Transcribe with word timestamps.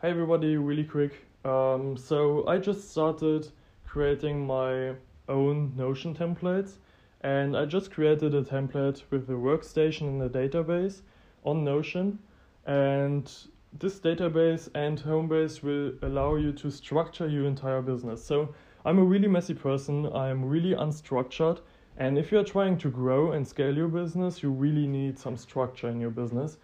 Hey 0.00 0.10
everybody, 0.10 0.56
really 0.56 0.84
quick. 0.84 1.26
Um, 1.44 1.96
so 1.96 2.46
I 2.46 2.58
just 2.58 2.88
started 2.88 3.48
creating 3.84 4.46
my 4.46 4.92
own 5.28 5.72
Notion 5.74 6.14
templates, 6.14 6.74
and 7.22 7.56
I 7.56 7.64
just 7.64 7.90
created 7.90 8.32
a 8.32 8.42
template 8.42 9.02
with 9.10 9.26
the 9.26 9.32
workstation 9.32 10.02
and 10.02 10.20
the 10.20 10.28
database 10.28 11.00
on 11.42 11.64
Notion, 11.64 12.20
and 12.64 13.28
this 13.76 13.98
database 13.98 14.68
and 14.76 15.02
Homebase 15.02 15.64
will 15.64 15.94
allow 16.08 16.36
you 16.36 16.52
to 16.52 16.70
structure 16.70 17.26
your 17.26 17.46
entire 17.46 17.82
business. 17.82 18.24
So 18.24 18.54
I'm 18.84 19.00
a 19.00 19.04
really 19.04 19.26
messy 19.26 19.54
person. 19.54 20.06
I'm 20.14 20.44
really 20.44 20.76
unstructured, 20.76 21.58
and 21.96 22.16
if 22.16 22.30
you're 22.30 22.44
trying 22.44 22.78
to 22.78 22.88
grow 22.88 23.32
and 23.32 23.44
scale 23.44 23.76
your 23.76 23.88
business, 23.88 24.44
you 24.44 24.50
really 24.52 24.86
need 24.86 25.18
some 25.18 25.36
structure 25.36 25.88
in 25.88 26.00
your 26.00 26.10
business 26.10 26.58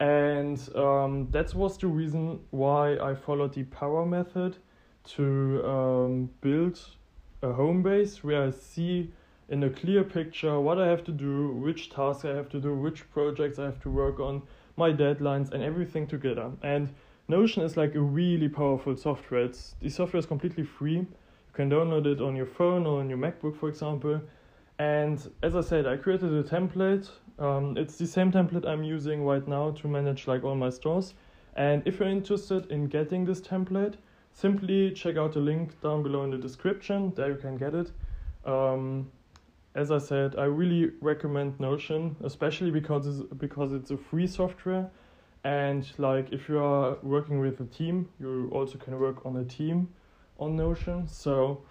and 0.00 0.58
um, 0.76 1.28
that 1.30 1.54
was 1.54 1.78
the 1.78 1.86
reason 1.86 2.40
why 2.50 2.96
I 2.98 3.14
followed 3.14 3.54
the 3.54 3.64
PARA 3.64 4.06
method 4.06 4.56
to 5.16 5.64
um, 5.64 6.30
build 6.40 6.80
a 7.42 7.52
home 7.52 7.82
base 7.82 8.22
where 8.22 8.44
I 8.44 8.50
see 8.50 9.10
in 9.48 9.62
a 9.62 9.70
clear 9.70 10.04
picture 10.04 10.60
what 10.60 10.78
I 10.78 10.86
have 10.88 11.04
to 11.04 11.12
do, 11.12 11.48
which 11.52 11.90
tasks 11.90 12.24
I 12.24 12.34
have 12.34 12.48
to 12.50 12.60
do, 12.60 12.74
which 12.74 13.10
projects 13.10 13.58
I 13.58 13.64
have 13.64 13.80
to 13.82 13.90
work 13.90 14.20
on, 14.20 14.42
my 14.76 14.92
deadlines, 14.92 15.52
and 15.52 15.62
everything 15.62 16.06
together. 16.06 16.50
And 16.62 16.90
Notion 17.30 17.62
is 17.62 17.76
like 17.76 17.94
a 17.94 18.00
really 18.00 18.48
powerful 18.48 18.96
software. 18.96 19.42
It's, 19.42 19.74
the 19.82 19.90
software 19.90 20.18
is 20.18 20.24
completely 20.24 20.64
free. 20.64 20.94
You 20.94 21.06
can 21.52 21.68
download 21.68 22.06
it 22.06 22.22
on 22.22 22.34
your 22.34 22.46
phone 22.46 22.86
or 22.86 23.00
on 23.00 23.10
your 23.10 23.18
MacBook, 23.18 23.54
for 23.58 23.68
example. 23.68 24.22
And 24.78 25.30
as 25.42 25.56
I 25.56 25.60
said, 25.60 25.86
I 25.86 25.96
created 25.96 26.32
a 26.32 26.42
template 26.42 27.10
um, 27.38 27.76
it's 27.76 27.96
the 27.96 28.06
same 28.06 28.32
template 28.32 28.66
I'm 28.66 28.82
using 28.82 29.24
right 29.24 29.46
now 29.46 29.70
to 29.70 29.88
manage 29.88 30.26
like 30.26 30.42
all 30.44 30.56
my 30.56 30.70
stores. 30.70 31.14
And 31.54 31.82
if 31.86 32.00
you're 32.00 32.08
interested 32.08 32.70
in 32.70 32.86
getting 32.86 33.24
this 33.24 33.40
template, 33.40 33.94
simply 34.32 34.90
check 34.92 35.16
out 35.16 35.32
the 35.34 35.40
link 35.40 35.80
down 35.80 36.02
below 36.02 36.24
in 36.24 36.30
the 36.30 36.38
description. 36.38 37.12
There 37.14 37.30
you 37.30 37.36
can 37.36 37.56
get 37.56 37.74
it. 37.74 37.92
Um, 38.44 39.10
as 39.74 39.92
I 39.92 39.98
said, 39.98 40.34
I 40.36 40.44
really 40.44 40.92
recommend 41.00 41.60
Notion, 41.60 42.16
especially 42.24 42.70
because 42.70 43.06
it's, 43.06 43.32
because 43.34 43.72
it's 43.72 43.90
a 43.92 43.96
free 43.96 44.26
software. 44.26 44.90
And 45.44 45.88
like 45.98 46.32
if 46.32 46.48
you 46.48 46.58
are 46.58 46.98
working 47.02 47.38
with 47.38 47.60
a 47.60 47.66
team, 47.66 48.08
you 48.18 48.50
also 48.52 48.78
can 48.78 48.98
work 48.98 49.24
on 49.24 49.36
a 49.36 49.44
team 49.44 49.88
on 50.40 50.56
Notion. 50.56 51.06
So 51.06 51.62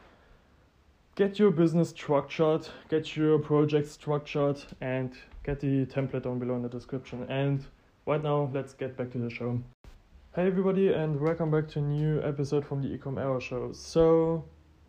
get 1.18 1.40
your 1.40 1.50
business 1.50 1.90
structured, 1.90 2.68
get 2.90 3.18
your 3.18 3.40
project 3.40 3.88
structured, 3.88 4.64
and 4.82 5.14
get 5.44 5.60
the 5.60 5.84
template 5.88 6.22
down 6.22 6.38
below 6.38 6.54
in 6.54 6.62
the 6.62 6.70
description. 6.70 7.26
And 7.28 7.66
right 8.06 8.22
now, 8.22 8.52
let's 8.54 8.76
get 8.76 8.96
back 8.96 9.10
to 9.14 9.18
the 9.18 9.32
show. 9.32 9.60
Hey 10.36 10.46
everybody, 10.46 10.90
and 10.90 11.20
welcome 11.20 11.50
back 11.50 11.70
to 11.70 11.80
a 11.80 11.82
new 11.82 12.22
episode 12.22 12.64
from 12.64 12.84
the 12.84 12.96
Ecom 12.96 13.20
Era 13.20 13.42
Show. 13.42 13.72
So 13.74 14.46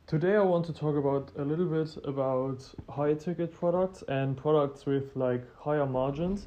today 0.06 0.36
I 0.36 0.42
want 0.42 0.66
to 0.66 0.74
talk 0.74 0.96
about 0.96 1.32
a 1.38 1.42
little 1.42 1.64
bit 1.64 1.96
about 2.04 2.62
high 2.90 3.14
ticket 3.14 3.50
products 3.50 4.04
and 4.08 4.36
products 4.36 4.84
with 4.84 5.16
like 5.16 5.44
higher 5.56 5.86
margins. 5.86 6.46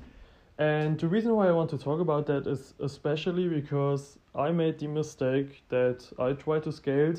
And 0.59 0.99
the 0.99 1.07
reason 1.07 1.35
why 1.35 1.47
I 1.47 1.53
want 1.53 1.71
to 1.71 1.79
talk 1.79 1.99
about 1.99 2.27
that 2.27 2.45
is 2.45 2.75
especially 2.81 3.49
because 3.49 4.19
I 4.35 4.51
made 4.51 4.77
the 4.77 4.85
mistake 4.85 5.63
that 5.69 6.07
I 6.19 6.33
tried 6.33 6.61
to 6.65 6.71
scale 6.71 7.15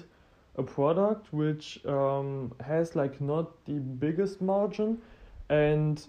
a 0.56 0.62
product 0.62 1.32
which 1.32 1.84
um, 1.86 2.52
has 2.64 2.94
like 2.94 3.20
not 3.20 3.64
the 3.64 3.72
biggest 3.72 4.40
margin 4.42 4.98
and 5.48 6.06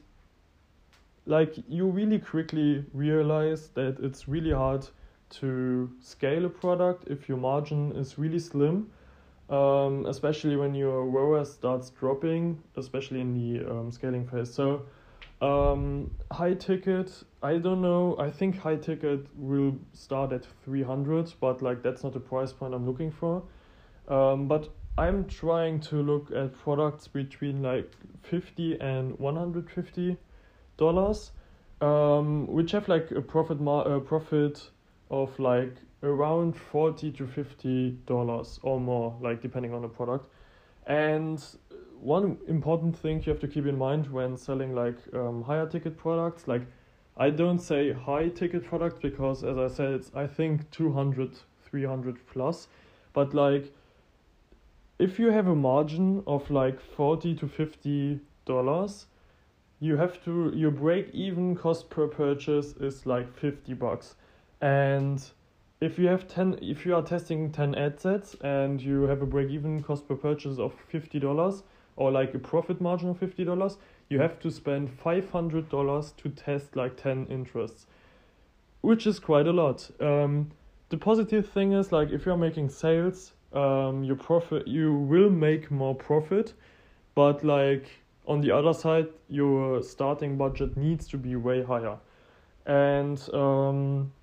like 1.25 1.55
you 1.69 1.87
really 1.87 2.19
quickly 2.19 2.83
realize 2.93 3.69
that 3.69 3.97
it's 3.99 4.27
really 4.27 4.51
hard 4.51 4.85
to 5.29 5.89
scale 6.01 6.45
a 6.45 6.49
product 6.49 7.07
if 7.07 7.29
your 7.29 7.37
margin 7.37 7.91
is 7.93 8.17
really 8.17 8.39
slim 8.39 8.89
um, 9.49 10.05
especially 10.07 10.55
when 10.55 10.73
your 10.73 11.05
ROAS 11.05 11.53
starts 11.53 11.89
dropping 11.91 12.61
especially 12.75 13.21
in 13.21 13.33
the 13.33 13.69
um, 13.69 13.91
scaling 13.91 14.27
phase. 14.27 14.53
So 14.53 14.83
um, 15.41 16.11
high 16.31 16.53
ticket 16.53 17.11
i 17.41 17.57
don't 17.57 17.81
know. 17.81 18.15
I 18.19 18.29
think 18.29 18.57
high 18.57 18.75
ticket 18.75 19.25
will 19.37 19.77
start 19.93 20.33
at 20.33 20.45
300 20.65 21.33
but 21.39 21.61
like 21.61 21.81
that's 21.81 22.03
not 22.03 22.13
the 22.13 22.19
price 22.19 22.51
point 22.53 22.73
i'm 22.73 22.85
looking 22.85 23.11
for 23.11 23.43
um, 24.07 24.47
but 24.47 24.69
i'm 24.97 25.25
trying 25.25 25.79
to 25.79 25.95
look 25.97 26.31
at 26.31 26.53
products 26.59 27.07
between 27.07 27.61
like 27.61 27.91
50 28.23 28.79
and 28.79 29.17
150 29.19 30.17
dollars, 30.77 31.31
um, 31.81 32.47
which 32.47 32.71
have 32.71 32.87
like 32.87 33.11
a 33.11 33.21
profit 33.21 33.59
mar- 33.59 33.87
a 33.87 33.99
profit 33.99 34.69
of 35.09 35.37
like 35.39 35.75
around 36.01 36.55
forty 36.55 37.11
to 37.11 37.27
fifty 37.27 37.91
dollars 38.05 38.59
or 38.63 38.79
more, 38.79 39.15
like 39.21 39.41
depending 39.41 39.73
on 39.73 39.81
the 39.81 39.87
product. 39.87 40.25
And 40.87 41.43
one 41.99 42.37
important 42.47 42.97
thing 42.97 43.23
you 43.25 43.31
have 43.31 43.39
to 43.41 43.47
keep 43.47 43.65
in 43.65 43.77
mind 43.77 44.11
when 44.11 44.35
selling 44.37 44.75
like 44.75 44.97
um, 45.13 45.43
higher 45.43 45.67
ticket 45.67 45.97
products, 45.97 46.47
like 46.47 46.63
I 47.15 47.29
don't 47.29 47.59
say 47.59 47.93
high 47.93 48.29
ticket 48.29 48.65
products 48.65 48.99
because 49.01 49.43
as 49.43 49.57
I 49.57 49.67
said, 49.67 49.91
it's 49.93 50.11
I 50.15 50.27
think 50.27 50.69
200, 50.71 51.31
300 51.63 52.27
plus, 52.27 52.67
but 53.13 53.33
like 53.33 53.71
if 55.03 55.19
you 55.19 55.31
have 55.31 55.47
a 55.47 55.55
margin 55.55 56.23
of 56.25 56.49
like 56.49 56.79
40 56.79 57.35
to 57.35 57.45
50 57.45 58.21
dollars 58.45 59.07
you 59.81 59.97
have 59.97 60.23
to 60.23 60.53
your 60.55 60.71
break 60.71 61.09
even 61.13 61.55
cost 61.55 61.89
per 61.89 62.07
purchase 62.07 62.71
is 62.77 63.05
like 63.05 63.37
50 63.37 63.73
bucks. 63.73 64.15
And 64.61 65.21
if 65.81 65.99
you 65.99 66.07
have 66.07 66.25
10 66.29 66.59
if 66.61 66.85
you 66.85 66.95
are 66.95 67.01
testing 67.01 67.51
10 67.51 67.75
ad 67.75 67.99
sets 67.99 68.37
and 68.41 68.81
you 68.81 69.01
have 69.01 69.21
a 69.21 69.25
break 69.25 69.49
even 69.49 69.83
cost 69.83 70.07
per 70.07 70.15
purchase 70.15 70.57
of 70.57 70.73
$50 70.93 71.63
or 71.97 72.09
like 72.09 72.33
a 72.33 72.39
profit 72.39 72.79
margin 72.79 73.09
of 73.09 73.19
$50 73.19 73.77
you 74.09 74.21
have 74.21 74.39
to 74.39 74.49
spend 74.49 74.97
$500 75.03 76.15
to 76.15 76.29
test 76.29 76.77
like 76.77 76.95
10 76.95 77.27
interests 77.29 77.87
which 78.79 79.05
is 79.05 79.19
quite 79.19 79.47
a 79.47 79.51
lot. 79.51 79.91
Um, 79.99 80.51
the 80.87 80.97
positive 80.97 81.49
thing 81.49 81.73
is 81.73 81.91
like 81.91 82.11
if 82.11 82.25
you're 82.25 82.37
making 82.37 82.69
sales 82.69 83.33
um, 83.53 84.03
your 84.03 84.15
profit 84.15 84.67
you 84.67 84.93
will 84.93 85.29
make 85.29 85.69
more 85.71 85.95
profit 85.95 86.53
but 87.15 87.43
like 87.43 87.87
on 88.25 88.41
the 88.41 88.51
other 88.51 88.73
side, 88.73 89.07
your 89.29 89.81
starting 89.81 90.37
budget 90.37 90.77
needs 90.77 91.07
to 91.09 91.17
be 91.17 91.35
way 91.35 91.63
higher. 91.63 91.97
And 92.65 93.21
um, 93.33 94.13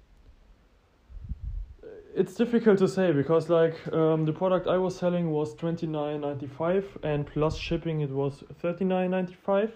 it's 2.14 2.34
difficult 2.34 2.78
to 2.78 2.88
say 2.88 3.12
because 3.12 3.50
like 3.50 3.74
um, 3.92 4.24
the 4.24 4.32
product 4.32 4.66
I 4.66 4.78
was 4.78 4.96
selling 4.96 5.30
was 5.30 5.54
twenty 5.54 5.86
nine 5.86 6.22
ninety 6.22 6.46
five 6.46 6.86
and 7.02 7.26
plus 7.26 7.56
shipping 7.56 8.00
it 8.00 8.10
was 8.10 8.42
thirty 8.60 8.84
nine 8.84 9.10
ninety 9.10 9.34
five, 9.34 9.72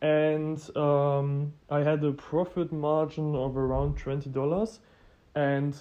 and 0.00 0.58
um, 0.76 1.52
I 1.68 1.80
had 1.80 2.02
a 2.04 2.12
profit 2.12 2.72
margin 2.72 3.36
of 3.36 3.56
around 3.56 3.98
twenty 3.98 4.30
dollars, 4.30 4.80
and 5.34 5.76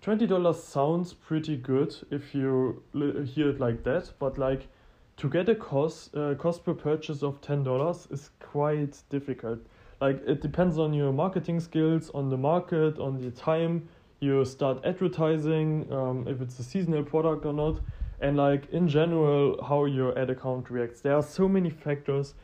twenty 0.00 0.26
dollars 0.26 0.62
sounds 0.62 1.12
pretty 1.12 1.56
good 1.56 1.94
if 2.10 2.34
you 2.34 2.82
hear 2.92 3.50
it 3.50 3.60
like 3.60 3.82
that, 3.84 4.12
but 4.18 4.38
like 4.38 4.68
to 5.16 5.28
get 5.28 5.48
a 5.48 5.54
cost 5.54 6.14
uh, 6.14 6.34
cost 6.34 6.64
per 6.64 6.74
purchase 6.74 7.22
of 7.22 7.40
ten 7.40 7.64
dollars 7.64 8.06
is 8.10 8.30
quite 8.40 9.02
difficult. 9.10 9.58
Like 10.00 10.22
it 10.26 10.42
depends 10.42 10.78
on 10.78 10.92
your 10.92 11.12
marketing 11.12 11.60
skills, 11.60 12.10
on 12.14 12.28
the 12.28 12.36
market, 12.36 12.98
on 12.98 13.20
the 13.20 13.30
time 13.30 13.88
you 14.20 14.44
start 14.44 14.84
advertising, 14.84 15.90
um, 15.90 16.26
if 16.28 16.40
it's 16.40 16.58
a 16.58 16.62
seasonal 16.62 17.02
product 17.02 17.44
or 17.44 17.52
not, 17.52 17.80
and 18.20 18.36
like 18.36 18.68
in 18.70 18.88
general 18.88 19.62
how 19.66 19.84
your 19.86 20.18
ad 20.18 20.30
account 20.30 20.70
reacts. 20.70 21.00
There 21.00 21.14
are 21.14 21.22
so 21.22 21.48
many 21.48 21.70
factors 21.70 22.34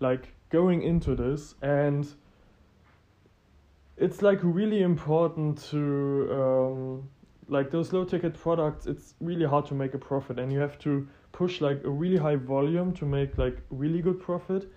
like 0.00 0.28
going 0.50 0.82
into 0.82 1.14
this 1.14 1.54
and 1.62 2.06
it's 4.02 4.20
like 4.20 4.40
really 4.42 4.82
important 4.82 5.62
to 5.70 6.28
um, 6.32 7.08
like 7.46 7.70
those 7.70 7.92
low 7.92 8.04
ticket 8.04 8.34
products 8.34 8.86
it's 8.86 9.14
really 9.20 9.46
hard 9.46 9.64
to 9.64 9.74
make 9.74 9.94
a 9.94 9.98
profit 9.98 10.40
and 10.40 10.52
you 10.52 10.58
have 10.58 10.76
to 10.76 11.06
push 11.30 11.60
like 11.60 11.80
a 11.84 11.90
really 11.90 12.16
high 12.16 12.34
volume 12.34 12.92
to 12.92 13.04
make 13.04 13.38
like 13.38 13.56
really 13.70 14.02
good 14.02 14.20
profit 14.20 14.68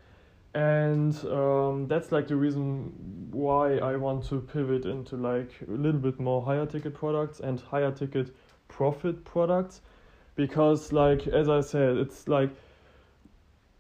and 0.54 1.26
um, 1.26 1.88
that's 1.88 2.12
like 2.12 2.28
the 2.28 2.36
reason 2.36 2.94
why 3.32 3.78
I 3.78 3.96
want 3.96 4.24
to 4.30 4.42
pivot 4.42 4.86
into 4.86 5.18
like 5.18 5.50
a 5.68 5.72
little 5.72 6.00
bit 6.00 6.20
more 6.20 6.44
higher 6.44 6.68
ticket 6.68 6.94
products 6.94 7.40
and 7.40 7.60
higher 7.60 7.92
ticket 7.92 8.36
profit 8.68 9.26
products 9.26 9.82
because 10.36 10.94
like 10.94 11.26
as 11.28 11.50
I 11.50 11.62
said 11.62 11.98
it's 11.98 12.28
like 12.28 12.52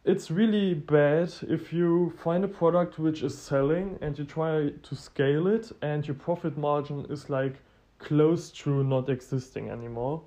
it's 0.05 0.29
really 0.29 0.73
bad 0.73 1.33
if 1.49 1.73
you 1.73 2.13
find 2.23 2.43
a 2.43 2.47
product 2.47 2.99
which 2.99 3.23
is 3.23 3.37
selling 3.37 3.97
and 4.01 4.17
you 4.17 4.25
try 4.25 4.69
to 4.83 4.95
scale 4.95 5.47
it 5.47 5.71
and 5.81 6.07
your 6.07 6.15
profit 6.15 6.57
margin 6.57 7.05
is 7.09 7.29
like 7.29 7.55
close 7.99 8.51
to 8.51 8.83
not 8.83 9.09
existing 9.09 9.69
anymore. 9.69 10.21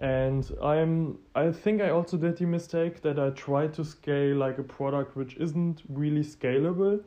And 0.00 0.50
i'm 0.60 1.18
i 1.36 1.52
think 1.52 1.80
i 1.80 1.90
also 1.90 2.16
did 2.16 2.36
the 2.36 2.46
mistake 2.46 3.02
that 3.02 3.20
i 3.20 3.30
tried 3.30 3.72
to 3.74 3.84
scale 3.84 4.36
like 4.36 4.58
a 4.58 4.62
product 4.62 5.16
which 5.16 5.36
isn't 5.36 5.82
really 5.88 6.24
scalable 6.24 7.00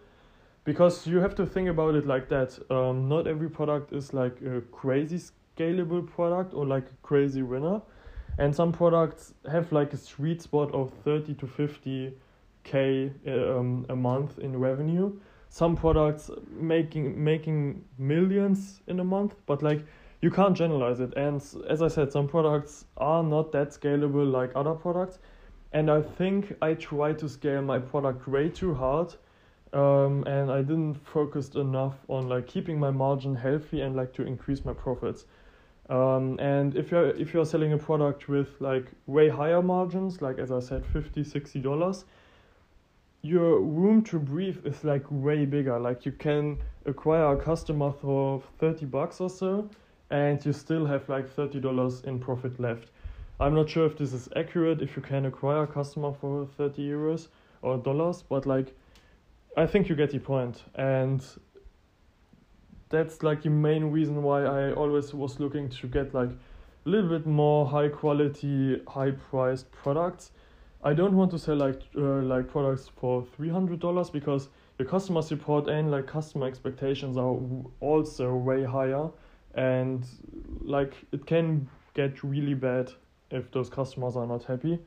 because 0.63 1.05
you 1.05 1.17
have 1.17 1.35
to 1.35 1.45
think 1.45 1.67
about 1.67 1.95
it 1.95 2.07
like 2.07 2.29
that 2.29 2.57
um, 2.71 3.09
not 3.09 3.27
every 3.27 3.49
product 3.49 3.91
is 3.91 4.13
like 4.13 4.41
a 4.41 4.61
crazy 4.71 5.19
scalable 5.55 6.05
product 6.05 6.53
or 6.53 6.65
like 6.65 6.85
a 6.85 6.95
crazy 7.01 7.41
winner, 7.41 7.81
and 8.37 8.55
some 8.55 8.71
products 8.71 9.33
have 9.51 9.71
like 9.71 9.93
a 9.93 9.97
sweet 9.97 10.41
spot 10.41 10.71
of 10.73 10.91
thirty 11.03 11.33
to 11.35 11.47
fifty 11.47 12.13
k 12.63 13.11
um, 13.27 13.85
a 13.89 13.95
month 13.95 14.39
in 14.39 14.59
revenue. 14.59 15.11
Some 15.49 15.75
products 15.75 16.29
making 16.49 17.23
making 17.23 17.83
millions 17.97 18.81
in 18.87 18.99
a 18.99 19.03
month, 19.03 19.35
but 19.45 19.63
like 19.63 19.85
you 20.21 20.31
can't 20.31 20.57
generalize 20.57 20.99
it. 20.99 21.13
And 21.15 21.43
as 21.69 21.81
I 21.81 21.87
said, 21.87 22.11
some 22.11 22.27
products 22.27 22.85
are 22.97 23.23
not 23.23 23.51
that 23.51 23.69
scalable 23.69 24.29
like 24.29 24.51
other 24.55 24.73
products. 24.73 25.19
And 25.71 25.91
I 25.91 26.01
think 26.01 26.55
I 26.61 26.73
tried 26.73 27.19
to 27.19 27.29
scale 27.29 27.61
my 27.61 27.79
product 27.79 28.27
way 28.27 28.49
too 28.49 28.73
hard. 28.73 29.13
Um, 29.73 30.23
and 30.25 30.49
I 30.49 30.61
didn't 30.61 30.95
focus 30.95 31.49
enough 31.55 31.95
on 32.07 32.29
like 32.29 32.47
keeping 32.47 32.79
my 32.79 32.91
margin 32.91 33.35
healthy 33.35 33.81
and 33.81 33.95
like 33.95 34.13
to 34.13 34.23
increase 34.25 34.63
my 34.63 34.73
profits. 34.73 35.25
Um, 35.89 36.39
and 36.39 36.75
if 36.75 36.91
you're 36.91 37.09
if 37.09 37.33
you're 37.33 37.45
selling 37.45 37.73
a 37.73 37.77
product 37.77 38.27
with 38.27 38.59
like 38.59 38.87
way 39.05 39.29
higher 39.29 39.61
margins, 39.61 40.21
like 40.21 40.39
as 40.39 40.51
I 40.51 40.59
said, 40.59 40.85
50 40.85 41.23
60 41.23 41.59
dollars, 41.59 42.05
your 43.21 43.59
room 43.59 44.03
to 44.03 44.19
breathe 44.19 44.65
is 44.65 44.83
like 44.83 45.03
way 45.09 45.45
bigger. 45.45 45.79
Like 45.79 46.05
you 46.05 46.11
can 46.11 46.57
acquire 46.85 47.33
a 47.33 47.37
customer 47.37 47.91
for 47.91 48.41
30 48.59 48.85
bucks 48.85 49.19
or 49.19 49.29
so 49.29 49.69
and 50.09 50.43
you 50.45 50.53
still 50.53 50.85
have 50.85 51.07
like 51.09 51.27
$30 51.27 52.05
in 52.05 52.19
profit 52.19 52.59
left. 52.59 52.91
I'm 53.39 53.53
not 53.53 53.69
sure 53.69 53.85
if 53.85 53.97
this 53.97 54.13
is 54.13 54.29
accurate, 54.35 54.81
if 54.81 54.95
you 54.95 55.01
can 55.01 55.25
acquire 55.25 55.63
a 55.63 55.67
customer 55.67 56.13
for 56.13 56.45
30 56.57 56.87
euros 56.87 57.27
or 57.61 57.77
dollars, 57.77 58.23
but 58.27 58.45
like 58.45 58.73
I 59.57 59.65
think 59.65 59.89
you 59.89 59.95
get 59.95 60.11
the 60.11 60.19
point. 60.19 60.63
And 60.75 61.25
that's 62.89 63.23
like 63.23 63.43
the 63.43 63.49
main 63.49 63.85
reason 63.85 64.23
why 64.23 64.43
I 64.43 64.73
always 64.73 65.13
was 65.13 65.39
looking 65.39 65.69
to 65.69 65.87
get 65.87 66.13
like 66.13 66.29
a 66.29 66.89
little 66.89 67.09
bit 67.09 67.25
more 67.25 67.65
high 67.65 67.89
quality, 67.89 68.81
high 68.87 69.11
priced 69.11 69.71
products. 69.71 70.31
I 70.83 70.93
don't 70.93 71.15
want 71.15 71.31
to 71.31 71.39
sell 71.39 71.55
like 71.55 71.81
uh, 71.97 72.21
like 72.21 72.47
products 72.47 72.89
for 72.95 73.25
three 73.35 73.49
hundred 73.49 73.79
dollars 73.79 74.09
because 74.09 74.49
the 74.77 74.85
customer 74.85 75.21
support 75.21 75.67
and 75.67 75.89
like 75.91 76.05
customer 76.07 76.47
expectations 76.47 77.17
are 77.17 77.35
also 77.79 78.35
way 78.35 78.63
higher 78.63 79.09
and 79.55 80.05
like 80.61 80.93
it 81.11 81.25
can 81.25 81.67
get 81.93 82.23
really 82.23 82.53
bad 82.53 82.91
if 83.31 83.49
those 83.51 83.69
customers 83.69 84.15
are 84.15 84.27
not 84.27 84.43
happy 84.43 84.79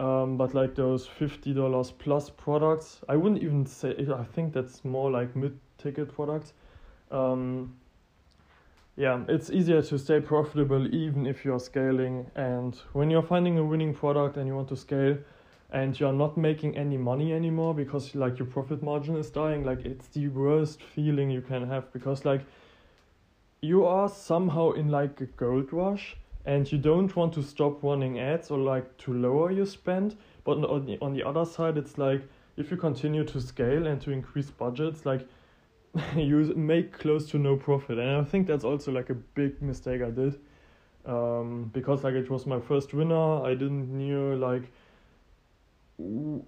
um, 0.00 0.36
but 0.38 0.54
like 0.54 0.74
those 0.74 1.06
fifty 1.06 1.52
dollars 1.52 1.90
plus 1.90 2.30
products, 2.30 3.00
I 3.08 3.16
wouldn't 3.16 3.42
even 3.42 3.66
say. 3.66 3.94
I 4.14 4.24
think 4.24 4.54
that's 4.54 4.84
more 4.84 5.10
like 5.10 5.36
mid-ticket 5.36 6.14
products. 6.14 6.54
Um, 7.10 7.76
yeah, 8.96 9.20
it's 9.28 9.50
easier 9.50 9.82
to 9.82 9.98
stay 9.98 10.20
profitable 10.20 10.92
even 10.94 11.26
if 11.26 11.44
you're 11.44 11.60
scaling. 11.60 12.30
And 12.34 12.74
when 12.92 13.10
you're 13.10 13.22
finding 13.22 13.58
a 13.58 13.64
winning 13.64 13.94
product 13.94 14.36
and 14.36 14.46
you 14.46 14.54
want 14.54 14.68
to 14.68 14.76
scale, 14.76 15.16
and 15.72 15.98
you're 15.98 16.12
not 16.12 16.36
making 16.36 16.76
any 16.76 16.96
money 16.96 17.32
anymore 17.32 17.74
because 17.74 18.14
like 18.14 18.38
your 18.38 18.46
profit 18.46 18.82
margin 18.82 19.16
is 19.16 19.30
dying, 19.30 19.64
like 19.64 19.84
it's 19.84 20.08
the 20.08 20.28
worst 20.28 20.82
feeling 20.82 21.30
you 21.30 21.40
can 21.40 21.66
have 21.68 21.92
because 21.92 22.24
like 22.24 22.40
you 23.60 23.84
are 23.84 24.08
somehow 24.08 24.72
in 24.72 24.88
like 24.88 25.20
a 25.20 25.26
gold 25.26 25.72
rush 25.72 26.16
and 26.44 26.70
you 26.72 26.78
don't 26.78 27.14
want 27.14 27.32
to 27.34 27.42
stop 27.42 27.82
running 27.82 28.18
ads 28.18 28.50
or 28.50 28.58
like 28.58 28.96
to 28.96 29.12
lower 29.12 29.50
your 29.50 29.66
spend 29.66 30.16
but 30.44 30.56
on 30.64 30.86
the, 30.86 30.98
on 31.02 31.12
the 31.12 31.22
other 31.22 31.44
side 31.44 31.76
it's 31.76 31.98
like 31.98 32.22
if 32.56 32.70
you 32.70 32.76
continue 32.76 33.22
to 33.22 33.40
scale 33.40 33.86
and 33.86 34.00
to 34.00 34.10
increase 34.10 34.50
budgets 34.50 35.04
like 35.04 35.28
you 36.16 36.38
make 36.56 36.92
close 36.92 37.28
to 37.30 37.38
no 37.38 37.56
profit 37.56 37.98
and 37.98 38.10
i 38.10 38.24
think 38.24 38.46
that's 38.46 38.64
also 38.64 38.92
like 38.92 39.10
a 39.10 39.14
big 39.14 39.60
mistake 39.60 40.02
i 40.02 40.10
did 40.10 40.38
um, 41.06 41.70
because 41.72 42.04
like 42.04 42.14
it 42.14 42.30
was 42.30 42.46
my 42.46 42.60
first 42.60 42.92
winner 42.92 43.44
i 43.44 43.54
didn't 43.54 43.90
knew 43.90 44.34
like 44.36 44.70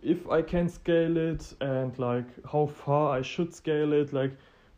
if 0.02 0.28
i 0.28 0.40
can 0.42 0.68
scale 0.68 1.16
it 1.16 1.54
and 1.60 1.98
like 1.98 2.26
how 2.50 2.66
far 2.66 3.18
i 3.18 3.22
should 3.22 3.54
scale 3.54 3.92
it 3.92 4.12
like 4.12 4.32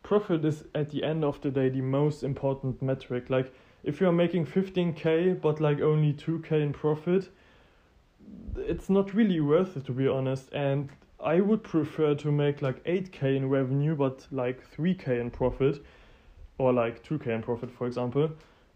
profit 0.05 0.45
is 0.45 0.63
at 0.75 0.91
the 0.91 1.03
end 1.03 1.23
of 1.23 1.41
the 1.41 1.49
day 1.49 1.67
the 1.67 1.81
most 1.81 2.23
important 2.23 2.81
metric. 2.81 3.29
Like 3.29 3.51
if 3.83 3.99
you're 3.99 4.11
making 4.11 4.45
15k 4.45 5.41
but 5.41 5.59
like 5.59 5.81
only 5.81 6.13
2k 6.13 6.51
in 6.51 6.71
profit, 6.71 7.29
it's 8.55 8.89
not 8.89 9.13
really 9.13 9.41
worth 9.41 9.75
it 9.75 9.85
to 9.85 9.91
be 9.91 10.07
honest. 10.07 10.53
And 10.53 10.89
I 11.25 11.41
would 11.41 11.63
prefer 11.63 12.13
to 12.15 12.31
make 12.31 12.61
like 12.61 12.83
8k 12.83 13.35
in 13.35 13.49
revenue 13.49 13.95
but 13.95 14.27
like 14.31 14.63
3k 14.71 15.19
in 15.19 15.31
profit 15.31 15.83
or 16.59 16.71
like 16.71 17.03
2k 17.03 17.27
in 17.27 17.41
profit 17.41 17.71
for 17.71 17.87
example. 17.87 18.29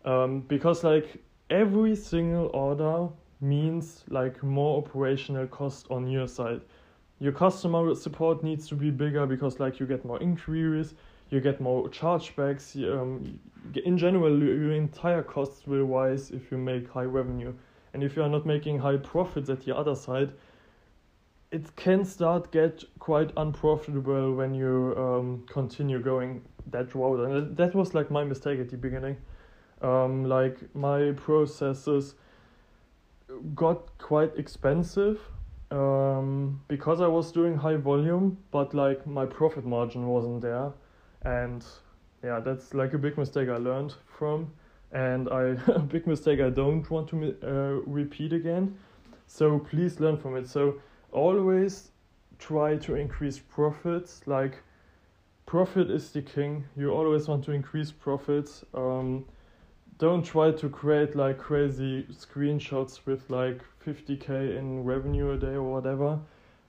Um, 0.03 0.41
because 0.41 0.83
like 0.83 1.23
every 1.51 1.95
single 1.95 2.47
order 2.47 3.07
means 3.39 4.03
like 4.09 4.41
more 4.43 4.83
operational 4.83 5.45
cost 5.47 5.85
on 5.91 6.07
your 6.07 6.27
side. 6.27 6.61
Your 7.19 7.33
customer 7.33 7.93
support 7.93 8.43
needs 8.43 8.67
to 8.69 8.75
be 8.75 8.89
bigger 8.89 9.27
because 9.27 9.59
like 9.59 9.79
you 9.79 9.85
get 9.85 10.03
more 10.03 10.19
inquiries, 10.19 10.95
you 11.29 11.41
get 11.41 11.61
more 11.61 11.87
chargebacks. 11.89 12.75
Um, 12.75 13.39
in 13.85 13.97
general, 13.97 14.41
your 14.41 14.71
entire 14.71 15.21
costs 15.21 15.67
will 15.67 15.85
rise 15.85 16.31
if 16.31 16.51
you 16.51 16.57
make 16.57 16.89
high 16.89 17.03
revenue. 17.03 17.53
And 17.93 18.03
if 18.03 18.15
you 18.15 18.23
are 18.23 18.29
not 18.29 18.45
making 18.45 18.79
high 18.79 18.97
profits 18.97 19.49
at 19.49 19.63
the 19.65 19.75
other 19.75 19.95
side, 19.95 20.31
it 21.51 21.75
can 21.75 22.05
start 22.05 22.51
get 22.51 22.83
quite 22.99 23.31
unprofitable 23.37 24.35
when 24.35 24.53
you 24.53 24.93
um, 24.97 25.45
continue 25.49 25.99
going 25.99 26.41
that 26.71 26.93
route. 26.93 27.19
And 27.19 27.57
that 27.57 27.73
was 27.73 27.93
like 27.93 28.11
my 28.11 28.23
mistake 28.23 28.59
at 28.59 28.69
the 28.69 28.77
beginning. 28.77 29.17
Um, 29.81 30.25
like 30.25 30.57
my 30.75 31.13
processes 31.13 32.15
got 33.55 33.97
quite 33.97 34.37
expensive 34.37 35.19
um, 35.71 36.61
because 36.67 36.99
I 37.01 37.07
was 37.07 37.31
doing 37.31 37.55
high 37.55 37.77
volume, 37.77 38.37
but 38.51 38.73
like 38.73 39.07
my 39.07 39.25
profit 39.25 39.65
margin 39.65 40.07
wasn't 40.07 40.41
there 40.41 40.73
and 41.23 41.65
yeah 42.23 42.39
that's 42.39 42.73
like 42.73 42.93
a 42.93 42.97
big 42.97 43.17
mistake 43.17 43.49
i 43.49 43.57
learned 43.57 43.93
from 44.05 44.51
and 44.91 45.29
i 45.29 45.41
a 45.67 45.79
big 45.79 46.07
mistake 46.07 46.39
i 46.39 46.49
don't 46.49 46.89
want 46.89 47.07
to 47.09 47.35
uh, 47.43 47.81
repeat 47.89 48.33
again 48.33 48.75
so 49.27 49.59
please 49.59 49.99
learn 49.99 50.17
from 50.17 50.35
it 50.35 50.47
so 50.47 50.79
always 51.11 51.91
try 52.37 52.77
to 52.77 52.95
increase 52.95 53.39
profits. 53.39 54.21
Like 54.25 54.63
profit 55.45 55.89
is 55.89 56.11
the 56.11 56.21
king. 56.21 56.65
You 56.75 56.91
always 56.91 57.27
want 57.27 57.43
to 57.45 57.51
increase 57.51 57.91
profits. 57.91 58.63
Um, 58.73 59.25
don't 59.97 60.23
try 60.23 60.51
to 60.51 60.69
create 60.69 61.15
like 61.15 61.37
crazy 61.37 62.03
screenshots 62.11 63.05
with 63.05 63.29
like 63.29 63.61
50k 63.85 64.57
in 64.57 64.83
revenue 64.83 65.31
a 65.31 65.37
day 65.37 65.55
or 65.55 65.63
whatever 65.63 66.19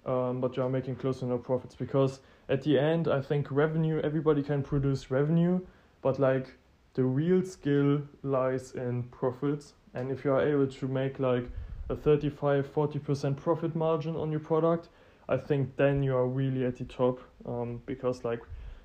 um, 0.06 0.40
but 0.40 0.56
you 0.56 0.62
are 0.62 0.68
making 0.68 0.96
close 0.96 1.20
to 1.20 1.26
no 1.26 1.38
profits. 1.38 1.74
Because 1.74 2.20
at 2.48 2.62
the 2.62 2.78
end, 2.78 3.08
I 3.08 3.20
think 3.20 3.50
revenue, 3.50 4.00
everybody 4.02 4.42
can 4.42 4.62
produce 4.62 5.10
revenue, 5.10 5.60
but 6.02 6.18
like 6.18 6.56
the 6.94 7.04
real 7.04 7.44
skill 7.44 8.02
lies 8.22 8.72
in 8.72 9.04
profits. 9.04 9.74
And 9.94 10.10
if 10.10 10.24
you 10.24 10.32
are 10.32 10.46
able 10.46 10.66
to 10.66 10.88
make 10.88 11.18
like 11.18 11.50
a 11.90 11.96
35 11.96 12.72
40% 12.72 13.36
profit 13.36 13.74
margin 13.74 14.16
on 14.16 14.30
your 14.30 14.40
product, 14.40 14.88
I 15.28 15.36
think 15.36 15.76
then 15.76 16.02
you 16.02 16.16
are 16.16 16.26
really 16.26 16.64
at 16.64 16.76
the 16.76 16.84
top 16.84 17.20
um, 17.46 17.82
because, 17.86 18.24
like, 18.24 18.40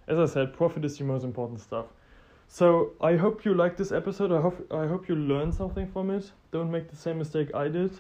as 0.08 0.18
I 0.20 0.26
said, 0.26 0.54
profit 0.54 0.84
is 0.84 0.98
the 0.98 1.04
most 1.04 1.24
important 1.24 1.60
stuff. 1.60 1.86
So 2.48 2.92
I 3.02 3.16
hope 3.16 3.46
you 3.46 3.54
like 3.54 3.78
this 3.78 3.92
episode. 3.92 4.32
I 4.32 4.42
hope 4.42 4.72
I 4.72 4.86
hope 4.86 5.10
you 5.10 5.16
learned 5.16 5.54
something 5.54 5.88
from 5.88 6.12
it. 6.12 6.32
Don't 6.52 6.70
make 6.70 6.90
the 6.90 6.96
same 6.96 7.18
mistake 7.18 7.50
I 7.56 7.70
did. 7.70 7.92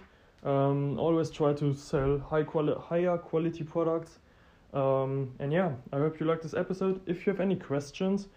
Um, 0.44 1.00
always 1.00 1.32
try 1.32 1.54
to 1.54 1.74
sell 1.74 2.20
high 2.20 2.44
quality, 2.44 2.80
higher 2.80 3.18
quality 3.18 3.64
products 3.64 4.20
um, 4.76 5.32
and 5.40 5.54
yeah, 5.54 5.72
I 5.94 5.98
hope 5.98 6.20
you 6.20 6.26
liked 6.26 6.44
this 6.44 6.54
episode. 6.54 7.00
If 7.08 7.26
you 7.26 7.32
have 7.32 7.40
any 7.40 7.56
questions, 7.56 8.28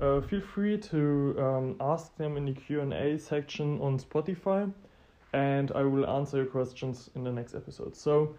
uh, 0.00 0.20
feel 0.20 0.40
free 0.40 0.78
to 0.78 1.34
um, 1.38 1.76
ask 1.80 2.16
them 2.16 2.36
in 2.36 2.46
the 2.46 2.52
Q&A 2.52 3.18
section 3.18 3.80
on 3.80 3.98
Spotify 3.98 4.72
and 5.32 5.72
I 5.72 5.82
will 5.82 6.08
answer 6.08 6.38
your 6.38 6.46
questions 6.46 7.10
in 7.14 7.24
the 7.24 7.32
next 7.32 7.54
episode. 7.54 7.96
So, 7.96 8.36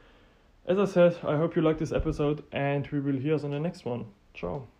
as 0.65 0.77
I 0.79 0.85
said, 0.85 1.17
I 1.23 1.37
hope 1.37 1.55
you 1.55 1.61
liked 1.61 1.79
this 1.79 1.91
episode 1.91 2.43
and 2.51 2.87
we 2.87 2.99
will 2.99 3.17
hear 3.17 3.35
us 3.35 3.43
on 3.43 3.51
the 3.51 3.59
next 3.59 3.85
one. 3.85 4.05
Ciao. 4.33 4.78